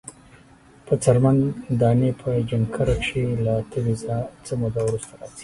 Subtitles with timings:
[0.85, 1.37] په څرمن
[1.79, 3.95] دانی په جنکره کښی له تبی
[4.45, 5.39] څه موده وروسته راځی۔